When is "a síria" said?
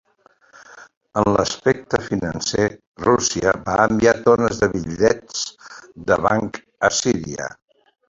6.91-7.57